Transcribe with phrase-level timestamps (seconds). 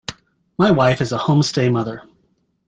[0.57, 2.01] My wife is a home-stay mother.